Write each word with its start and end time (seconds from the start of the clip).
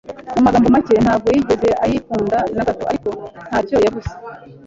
Mu 0.35 0.41
magambo 0.45 0.67
make, 0.75 0.93
ntabwo 1.05 1.27
yigeze 1.35 1.69
ayikunda 1.83 2.37
na 2.55 2.63
gato, 2.67 2.83
ariko 2.91 3.07
ntacyo 3.49 3.75
yavuze. 3.85 4.11